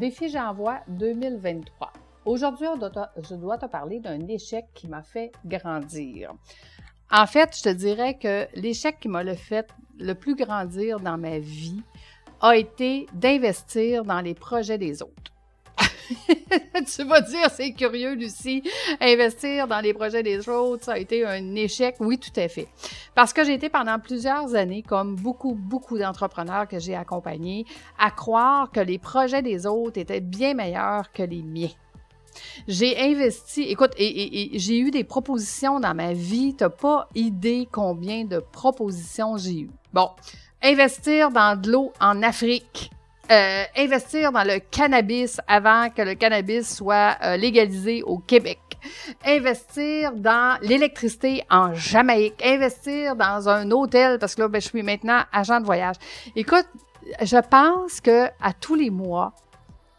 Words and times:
Défi 0.00 0.30
J'envoie 0.30 0.80
2023. 0.88 1.92
Aujourd'hui, 2.24 2.66
je 3.18 3.34
dois 3.34 3.58
te 3.58 3.66
parler 3.66 4.00
d'un 4.00 4.26
échec 4.28 4.64
qui 4.72 4.88
m'a 4.88 5.02
fait 5.02 5.30
grandir. 5.44 6.32
En 7.10 7.26
fait, 7.26 7.54
je 7.54 7.64
te 7.64 7.68
dirais 7.68 8.14
que 8.14 8.46
l'échec 8.58 8.98
qui 8.98 9.08
m'a 9.08 9.22
le 9.22 9.34
fait 9.34 9.68
le 9.98 10.14
plus 10.14 10.36
grandir 10.36 11.00
dans 11.00 11.18
ma 11.18 11.38
vie 11.38 11.82
a 12.40 12.56
été 12.56 13.08
d'investir 13.12 14.06
dans 14.06 14.22
les 14.22 14.32
projets 14.32 14.78
des 14.78 15.02
autres. 15.02 15.29
tu 16.94 17.04
vas 17.04 17.20
dire, 17.20 17.50
c'est 17.50 17.72
curieux, 17.72 18.14
Lucie. 18.14 18.62
Investir 19.00 19.66
dans 19.68 19.80
les 19.80 19.94
projets 19.94 20.22
des 20.22 20.48
autres, 20.48 20.84
ça 20.84 20.92
a 20.92 20.98
été 20.98 21.24
un 21.24 21.54
échec. 21.54 21.96
Oui, 22.00 22.18
tout 22.18 22.38
à 22.38 22.48
fait. 22.48 22.68
Parce 23.14 23.32
que 23.32 23.44
j'ai 23.44 23.54
été 23.54 23.68
pendant 23.68 23.98
plusieurs 23.98 24.54
années, 24.54 24.82
comme 24.82 25.16
beaucoup, 25.16 25.54
beaucoup 25.54 25.98
d'entrepreneurs 25.98 26.68
que 26.68 26.78
j'ai 26.78 26.94
accompagnés, 26.94 27.64
à 27.98 28.10
croire 28.10 28.70
que 28.70 28.80
les 28.80 28.98
projets 28.98 29.42
des 29.42 29.66
autres 29.66 29.98
étaient 29.98 30.20
bien 30.20 30.54
meilleurs 30.54 31.12
que 31.12 31.22
les 31.22 31.42
miens. 31.42 31.70
J'ai 32.68 32.98
investi, 32.98 33.62
écoute, 33.62 33.92
et, 33.96 34.50
j'ai 34.54 34.78
eu 34.78 34.90
des 34.90 35.04
propositions 35.04 35.80
dans 35.80 35.94
ma 35.94 36.12
vie. 36.12 36.54
Tu 36.56 36.64
n'as 36.64 36.70
pas 36.70 37.08
idée 37.14 37.68
combien 37.70 38.24
de 38.24 38.38
propositions 38.38 39.36
j'ai 39.36 39.60
eu. 39.60 39.70
Bon, 39.92 40.10
investir 40.62 41.30
dans 41.30 41.60
de 41.60 41.70
l'eau 41.70 41.92
en 42.00 42.22
Afrique. 42.22 42.90
Euh, 43.30 43.62
investir 43.76 44.32
dans 44.32 44.42
le 44.42 44.58
cannabis 44.58 45.40
avant 45.46 45.88
que 45.90 46.02
le 46.02 46.14
cannabis 46.14 46.76
soit 46.76 47.16
euh, 47.22 47.36
légalisé 47.36 48.02
au 48.02 48.18
Québec. 48.18 48.58
Investir 49.24 50.12
dans 50.14 50.58
l'électricité 50.62 51.44
en 51.48 51.72
Jamaïque. 51.72 52.42
Investir 52.44 53.14
dans 53.14 53.48
un 53.48 53.70
hôtel 53.70 54.18
parce 54.18 54.34
que 54.34 54.42
là, 54.42 54.48
ben, 54.48 54.60
je 54.60 54.66
suis 54.66 54.82
maintenant 54.82 55.20
agent 55.32 55.60
de 55.60 55.64
voyage. 55.64 55.94
Écoute, 56.34 56.66
je 57.22 57.36
pense 57.36 58.00
que 58.00 58.26
à 58.42 58.52
tous 58.52 58.74
les 58.74 58.90
mois, 58.90 59.32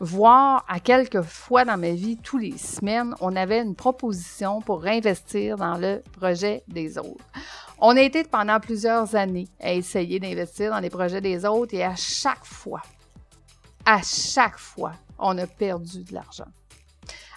voire 0.00 0.64
à 0.68 0.80
quelques 0.80 1.22
fois 1.22 1.64
dans 1.64 1.78
ma 1.78 1.90
vie, 1.90 2.16
tous 2.16 2.38
les 2.38 2.58
semaines, 2.58 3.14
on 3.20 3.36
avait 3.36 3.60
une 3.60 3.76
proposition 3.76 4.60
pour 4.60 4.84
investir 4.84 5.56
dans 5.56 5.78
le 5.78 6.02
projet 6.18 6.64
des 6.66 6.98
autres. 6.98 7.24
On 7.78 7.96
a 7.96 8.00
été 8.00 8.24
pendant 8.24 8.58
plusieurs 8.58 9.14
années 9.14 9.46
à 9.60 9.72
essayer 9.72 10.18
d'investir 10.18 10.72
dans 10.72 10.80
les 10.80 10.90
projets 10.90 11.20
des 11.20 11.44
autres 11.44 11.74
et 11.74 11.84
à 11.84 11.94
chaque 11.94 12.44
fois, 12.44 12.82
à 13.84 14.00
chaque 14.02 14.58
fois, 14.58 14.92
on 15.18 15.36
a 15.38 15.46
perdu 15.46 16.04
de 16.04 16.14
l'argent. 16.14 16.48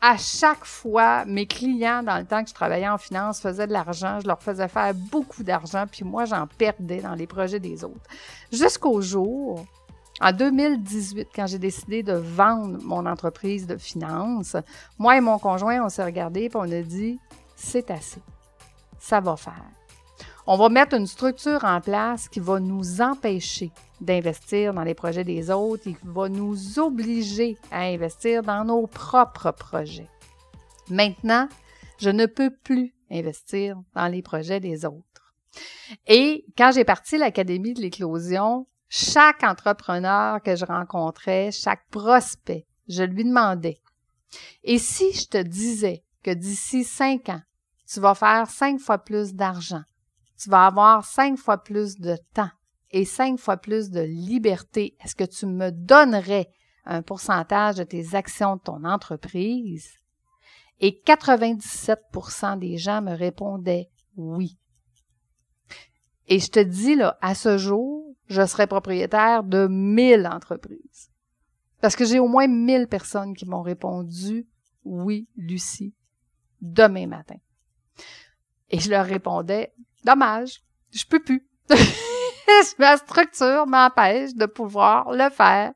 À 0.00 0.16
chaque 0.18 0.64
fois, 0.64 1.24
mes 1.24 1.46
clients, 1.46 2.02
dans 2.02 2.18
le 2.18 2.26
temps 2.26 2.42
que 2.42 2.50
je 2.50 2.54
travaillais 2.54 2.88
en 2.88 2.98
finance, 2.98 3.40
faisaient 3.40 3.66
de 3.66 3.72
l'argent. 3.72 4.20
Je 4.20 4.26
leur 4.28 4.42
faisais 4.42 4.68
faire 4.68 4.92
beaucoup 4.94 5.42
d'argent, 5.42 5.86
puis 5.90 6.04
moi, 6.04 6.26
j'en 6.26 6.46
perdais 6.46 7.00
dans 7.00 7.14
les 7.14 7.26
projets 7.26 7.60
des 7.60 7.82
autres. 7.82 8.08
Jusqu'au 8.52 9.00
jour, 9.00 9.64
en 10.20 10.32
2018, 10.32 11.28
quand 11.34 11.46
j'ai 11.46 11.58
décidé 11.58 12.02
de 12.02 12.12
vendre 12.12 12.78
mon 12.82 13.06
entreprise 13.06 13.66
de 13.66 13.76
finance, 13.76 14.56
moi 14.98 15.16
et 15.16 15.20
mon 15.20 15.38
conjoint, 15.38 15.84
on 15.84 15.88
s'est 15.88 16.04
regardé 16.04 16.42
et 16.42 16.50
on 16.54 16.70
a 16.70 16.82
dit, 16.82 17.18
c'est 17.54 17.90
assez. 17.90 18.20
Ça 18.98 19.20
va 19.20 19.36
faire. 19.36 19.64
On 20.48 20.56
va 20.56 20.68
mettre 20.68 20.94
une 20.94 21.08
structure 21.08 21.64
en 21.64 21.80
place 21.80 22.28
qui 22.28 22.38
va 22.38 22.60
nous 22.60 23.00
empêcher 23.00 23.72
d'investir 24.00 24.74
dans 24.74 24.84
les 24.84 24.94
projets 24.94 25.24
des 25.24 25.50
autres 25.50 25.88
et 25.88 25.94
qui 25.94 26.06
va 26.06 26.28
nous 26.28 26.78
obliger 26.78 27.58
à 27.72 27.80
investir 27.80 28.42
dans 28.42 28.64
nos 28.64 28.86
propres 28.86 29.50
projets. 29.50 30.08
Maintenant, 30.88 31.48
je 31.98 32.10
ne 32.10 32.26
peux 32.26 32.50
plus 32.50 32.94
investir 33.10 33.76
dans 33.96 34.06
les 34.06 34.22
projets 34.22 34.60
des 34.60 34.84
autres. 34.84 35.34
Et 36.06 36.44
quand 36.56 36.70
j'ai 36.72 36.84
parti 36.84 37.18
l'Académie 37.18 37.74
de 37.74 37.80
l'éclosion, 37.80 38.68
chaque 38.88 39.42
entrepreneur 39.42 40.40
que 40.40 40.54
je 40.54 40.64
rencontrais, 40.64 41.50
chaque 41.50 41.88
prospect, 41.90 42.66
je 42.88 43.02
lui 43.02 43.24
demandais, 43.24 43.80
et 44.62 44.78
si 44.78 45.12
je 45.12 45.26
te 45.26 45.42
disais 45.42 46.04
que 46.22 46.30
d'ici 46.30 46.84
cinq 46.84 47.30
ans, 47.30 47.42
tu 47.88 47.98
vas 47.98 48.14
faire 48.14 48.48
cinq 48.48 48.78
fois 48.78 48.98
plus 48.98 49.34
d'argent, 49.34 49.82
tu 50.36 50.50
vas 50.50 50.66
avoir 50.66 51.04
cinq 51.04 51.38
fois 51.38 51.58
plus 51.58 51.98
de 51.98 52.16
temps 52.34 52.50
et 52.90 53.04
cinq 53.04 53.38
fois 53.38 53.56
plus 53.56 53.90
de 53.90 54.00
liberté. 54.00 54.96
Est-ce 55.02 55.14
que 55.14 55.24
tu 55.24 55.46
me 55.46 55.70
donnerais 55.70 56.48
un 56.84 57.02
pourcentage 57.02 57.76
de 57.76 57.84
tes 57.84 58.14
actions 58.14 58.56
de 58.56 58.60
ton 58.62 58.84
entreprise? 58.84 59.88
Et 60.80 61.02
97% 61.06 62.58
des 62.58 62.76
gens 62.76 63.00
me 63.02 63.14
répondaient 63.14 63.88
oui. 64.16 64.58
Et 66.28 66.38
je 66.38 66.50
te 66.50 66.60
dis, 66.60 66.96
là, 66.96 67.16
à 67.20 67.34
ce 67.34 67.56
jour, 67.56 68.14
je 68.26 68.44
serais 68.44 68.66
propriétaire 68.66 69.44
de 69.44 69.68
1000 69.68 70.26
entreprises. 70.26 71.10
Parce 71.80 71.96
que 71.96 72.04
j'ai 72.04 72.18
au 72.18 72.28
moins 72.28 72.48
1000 72.48 72.88
personnes 72.88 73.34
qui 73.34 73.46
m'ont 73.46 73.62
répondu 73.62 74.46
oui, 74.84 75.28
Lucie, 75.36 75.94
demain 76.60 77.06
matin. 77.06 77.36
Et 78.70 78.78
je 78.78 78.90
leur 78.90 79.04
répondais, 79.04 79.72
dommage, 80.06 80.62
je 80.92 81.04
peux 81.04 81.20
plus. 81.20 81.46
Ma 82.78 82.96
structure 82.96 83.66
m'empêche 83.66 84.34
de 84.34 84.46
pouvoir 84.46 85.12
le 85.12 85.28
faire. 85.30 85.72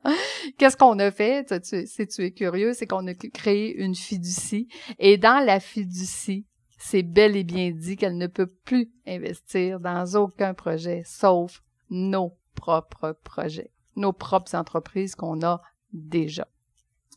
Qu'est-ce 0.57 0.77
qu'on 0.77 0.97
a 0.99 1.11
fait? 1.11 1.45
Si 1.85 2.07
tu 2.07 2.23
es 2.23 2.31
curieux, 2.31 2.73
c'est 2.73 2.87
qu'on 2.87 3.05
a 3.07 3.13
créé 3.13 3.75
une 3.75 3.93
fiducie. 3.93 4.67
Et 4.97 5.17
dans 5.17 5.45
la 5.45 5.59
fiducie, 5.59 6.47
c'est 6.79 7.03
bel 7.03 7.35
et 7.35 7.43
bien 7.43 7.71
dit 7.71 7.97
qu'elle 7.97 8.17
ne 8.17 8.27
peut 8.27 8.49
plus 8.65 8.89
investir 9.05 9.79
dans 9.79 10.15
aucun 10.15 10.53
projet 10.53 11.03
sauf 11.05 11.61
nos 11.89 12.37
propres 12.55 13.17
projets, 13.23 13.71
nos 13.95 14.13
propres 14.13 14.55
entreprises 14.55 15.13
qu'on 15.13 15.43
a 15.43 15.61
déjà 15.93 16.47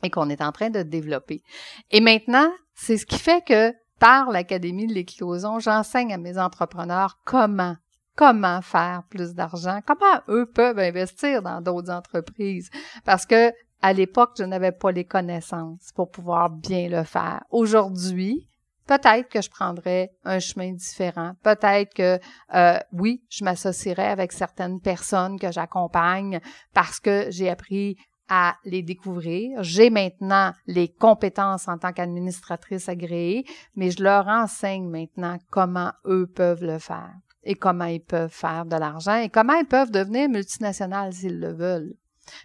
et 0.03 0.11
qu'on 0.11 0.29
est 0.29 0.43
en 0.43 0.53
train 0.53 0.71
de 0.71 0.83
développer. 0.83 1.43
Et 1.91 2.01
maintenant, 2.01 2.53
c'est 2.75 2.99
ce 2.99 3.07
qui 3.07 3.19
fait 3.19 3.43
que 3.45 3.73
par 3.99 4.31
l'Académie 4.31 4.87
de 4.87 4.95
l'éclosion, 4.95 5.59
j'enseigne 5.59 6.13
à 6.13 6.19
mes 6.19 6.39
entrepreneurs 6.39 7.19
comment 7.25 7.77
comment 8.17 8.63
faire 8.63 9.03
plus 9.11 9.35
d'argent, 9.35 9.81
comment 9.85 10.21
eux 10.29 10.47
peuvent 10.47 10.79
investir 10.79 11.43
dans 11.43 11.61
d'autres 11.61 11.91
entreprises. 11.91 12.71
Parce 13.05 13.27
que 13.27 13.53
à 13.83 13.93
l'époque, 13.93 14.33
je 14.39 14.45
n'avais 14.45 14.73
pas 14.73 14.93
les 14.93 15.05
connaissances 15.05 15.93
pour 15.95 16.11
pouvoir 16.11 16.49
bien 16.49 16.89
le 16.89 17.05
faire. 17.05 17.45
Aujourd'hui, 17.51 18.49
peut-être 18.87 19.29
que 19.29 19.43
je 19.43 19.51
prendrais 19.51 20.11
un 20.25 20.39
chemin 20.39 20.73
différent. 20.73 21.33
Peut-être 21.43 21.93
que 21.93 22.19
euh, 22.55 22.79
oui, 22.93 23.23
je 23.29 23.45
m'associerais 23.45 24.09
avec 24.09 24.33
certaines 24.33 24.81
personnes 24.81 25.39
que 25.39 25.53
j'accompagne 25.53 26.41
parce 26.73 26.99
que 26.99 27.27
j'ai 27.31 27.51
appris 27.51 27.99
à 28.29 28.57
les 28.65 28.83
découvrir. 28.83 29.63
J'ai 29.63 29.91
maintenant 29.91 30.53
les 30.67 30.89
compétences 30.89 31.69
en 31.69 31.79
tant 31.79 31.93
qu'administratrice 31.93 32.89
agréée, 32.89 33.45
mais 33.77 33.91
je 33.91 34.03
leur 34.03 34.29
enseigne 34.29 34.89
maintenant 34.89 35.39
comment 35.51 35.93
eux 36.07 36.27
peuvent 36.27 36.65
le 36.65 36.79
faire 36.79 37.15
et 37.45 37.55
comment 37.55 37.85
ils 37.85 38.03
peuvent 38.03 38.33
faire 38.33 38.65
de 38.65 38.77
l'argent 38.77 39.17
et 39.17 39.29
comment 39.29 39.55
ils 39.55 39.67
peuvent 39.67 39.91
devenir 39.91 40.29
multinationales 40.29 41.13
s'ils 41.13 41.41
le 41.41 41.53
veulent. 41.53 41.95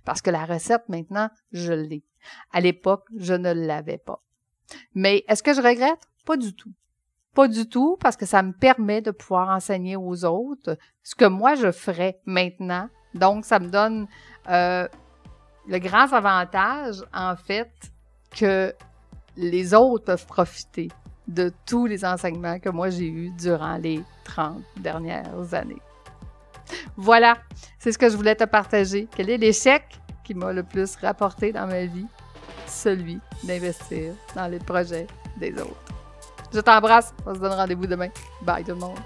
Parce 0.03 0.21
que 0.21 0.29
la 0.29 0.45
recette 0.45 0.89
maintenant, 0.89 1.29
je 1.51 1.73
l'ai. 1.73 2.03
À 2.51 2.59
l'époque, 2.59 3.05
je 3.15 3.33
ne 3.33 3.53
l'avais 3.53 3.97
pas. 3.97 4.21
Mais 4.93 5.23
est-ce 5.27 5.41
que 5.41 5.53
je 5.53 5.61
regrette? 5.61 6.01
Pas 6.25 6.37
du 6.37 6.53
tout. 6.53 6.73
Pas 7.33 7.47
du 7.47 7.69
tout, 7.69 7.97
parce 7.99 8.17
que 8.17 8.25
ça 8.25 8.43
me 8.43 8.51
permet 8.51 9.01
de 9.01 9.11
pouvoir 9.11 9.49
enseigner 9.49 9.95
aux 9.95 10.25
autres 10.25 10.77
ce 11.03 11.15
que 11.15 11.25
moi 11.25 11.55
je 11.55 11.71
ferais 11.71 12.19
maintenant. 12.25 12.89
Donc, 13.13 13.45
ça 13.45 13.59
me 13.59 13.69
donne 13.69 14.07
euh, 14.49 14.87
le 15.69 15.77
grand 15.77 16.11
avantage, 16.11 17.03
en 17.13 17.35
fait, 17.35 17.71
que 18.31 18.73
les 19.37 19.73
autres 19.73 20.05
peuvent 20.05 20.25
profiter 20.25 20.89
de 21.27 21.53
tous 21.65 21.85
les 21.85 22.03
enseignements 22.03 22.59
que 22.59 22.69
moi 22.69 22.89
j'ai 22.89 23.07
eus 23.07 23.29
durant 23.37 23.77
les 23.77 24.03
30 24.25 24.61
dernières 24.77 25.53
années. 25.53 25.81
Voilà, 26.97 27.37
c'est 27.77 27.91
ce 27.91 27.97
que 27.97 28.09
je 28.09 28.17
voulais 28.17 28.35
te 28.35 28.43
partager. 28.45 29.07
Quel 29.15 29.29
est 29.29 29.37
l'échec 29.37 29.83
qui 30.23 30.33
m'a 30.33 30.51
le 30.51 30.63
plus 30.63 30.95
rapporté 30.95 31.51
dans 31.51 31.67
ma 31.67 31.85
vie? 31.85 32.07
Celui 32.65 33.19
d'investir 33.43 34.13
dans 34.35 34.47
les 34.47 34.59
projets 34.59 35.07
des 35.37 35.53
autres. 35.53 35.75
Je 36.51 36.59
t'embrasse. 36.59 37.13
On 37.25 37.33
se 37.33 37.39
donne 37.39 37.53
rendez-vous 37.53 37.87
demain. 37.87 38.09
Bye 38.41 38.63
tout 38.63 38.71
le 38.71 38.77
monde. 38.77 38.99